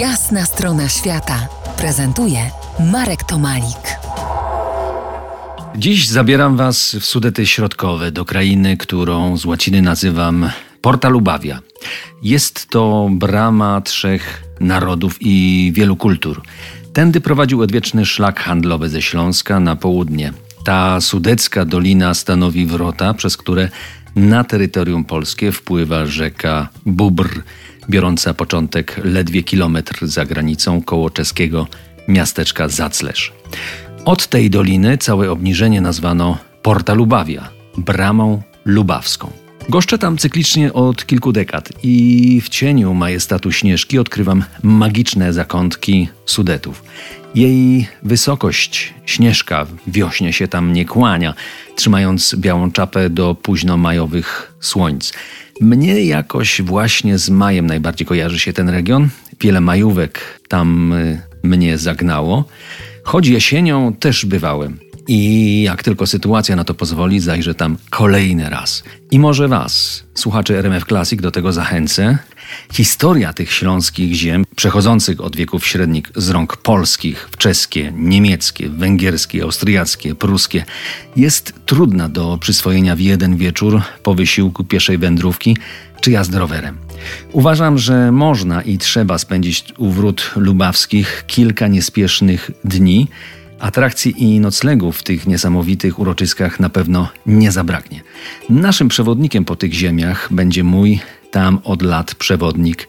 [0.00, 2.38] Jasna strona świata prezentuje
[2.92, 3.98] Marek Tomalik.
[5.76, 11.60] Dziś zabieram Was w Sudety Środkowe, do krainy, którą z łaciny nazywam Porta Lubawia.
[12.22, 16.42] Jest to brama trzech narodów i wielu kultur.
[16.92, 20.32] Tędy prowadził odwieczny szlak handlowy ze Śląska na południe.
[20.64, 23.68] Ta sudecka dolina stanowi wrota, przez które
[24.16, 27.42] na terytorium polskie wpływa rzeka Bubr,
[27.90, 31.66] biorąca początek ledwie kilometr za granicą koło czeskiego
[32.08, 33.32] miasteczka Zaclesz.
[34.04, 39.45] Od tej doliny całe obniżenie nazwano Porta Lubawia, bramą lubawską.
[39.68, 46.84] Goszczę tam cyklicznie od kilku dekad i w cieniu majestatu Śnieżki odkrywam magiczne zakątki Sudetów.
[47.34, 51.34] Jej wysokość, Śnieżka, wiośnie się tam nie kłania,
[51.76, 55.12] trzymając białą czapę do późno-majowych słońc.
[55.60, 59.08] Mnie jakoś właśnie z majem najbardziej kojarzy się ten region.
[59.40, 62.44] Wiele majówek tam y, mnie zagnało.
[63.04, 64.85] Choć jesienią też bywałem.
[65.08, 68.82] I jak tylko sytuacja na to pozwoli, zajrzę tam kolejny raz.
[69.10, 72.18] I może Was, słuchaczy RMF Classic, do tego zachęcę.
[72.72, 79.42] Historia tych śląskich ziem, przechodzących od wieków średnich z rąk polskich w czeskie, niemieckie, węgierskie,
[79.42, 80.64] austriackie, pruskie,
[81.16, 85.56] jest trudna do przyswojenia w jeden wieczór po wysiłku pieszej wędrówki
[86.00, 86.78] czy jazdy rowerem.
[87.32, 93.08] Uważam, że można i trzeba spędzić u wrót lubawskich kilka niespiesznych dni,
[93.60, 98.00] Atrakcji i noclegów w tych niesamowitych uroczyskach na pewno nie zabraknie.
[98.50, 102.88] Naszym przewodnikiem po tych ziemiach będzie mój tam od lat przewodnik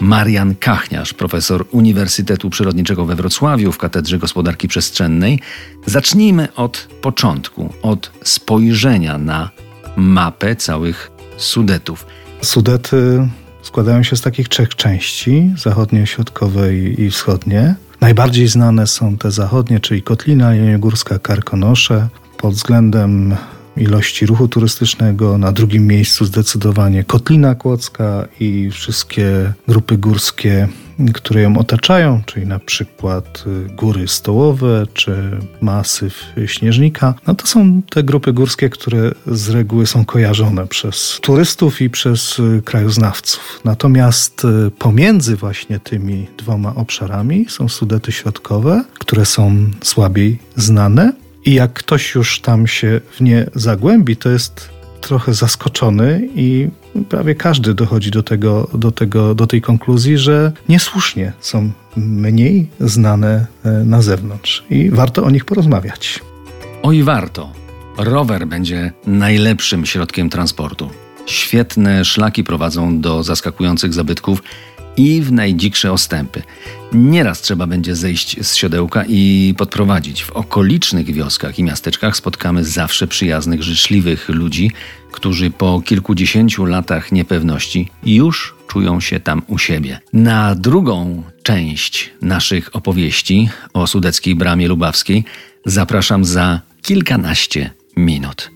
[0.00, 5.40] Marian Kachniarz, profesor Uniwersytetu Przyrodniczego we Wrocławiu w Katedrze Gospodarki Przestrzennej.
[5.86, 9.50] Zacznijmy od początku, od spojrzenia na
[9.96, 12.06] mapę całych Sudetów.
[12.42, 13.28] Sudety
[13.62, 17.74] składają się z takich trzech części: zachodnie, środkowe i wschodnie.
[18.00, 22.08] Najbardziej znane są te zachodnie, czyli Kotlina Jeleniogórska, Karkonosze.
[22.36, 23.36] Pod względem
[23.76, 30.68] ilości ruchu turystycznego na drugim miejscu zdecydowanie Kotlina Kłodzka i wszystkie grupy górskie
[31.14, 37.82] które ją otaczają, czyli na przykład y, góry stołowe czy masyw śnieżnika, no to są
[37.82, 43.60] te grupy górskie, które z reguły są kojarzone przez turystów i przez y, krajoznawców.
[43.64, 51.12] Natomiast y, pomiędzy właśnie tymi dwoma obszarami są Sudety Środkowe, które są słabiej znane.
[51.44, 56.68] I jak ktoś już tam się w nie zagłębi, to jest trochę zaskoczony i
[57.08, 63.46] prawie każdy dochodzi do, tego, do, tego, do tej konkluzji, że niesłusznie są mniej znane
[63.64, 66.20] e, na zewnątrz i warto o nich porozmawiać.
[66.82, 67.52] Oj, warto.
[67.98, 70.90] Rower będzie najlepszym środkiem transportu.
[71.26, 74.42] Świetne szlaki prowadzą do zaskakujących zabytków
[74.96, 76.42] i w najdziksze ostępy.
[76.92, 80.24] Nieraz trzeba będzie zejść z siodełka i podprowadzić.
[80.24, 84.70] W okolicznych wioskach i miasteczkach spotkamy zawsze przyjaznych, życzliwych ludzi,
[85.12, 90.00] którzy po kilkudziesięciu latach niepewności już czują się tam u siebie.
[90.12, 95.24] Na drugą część naszych opowieści o sudeckiej bramie lubawskiej
[95.66, 98.50] zapraszam za kilkanaście minut.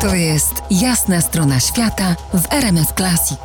[0.00, 3.38] To jest jasna strona świata w RMS Classic.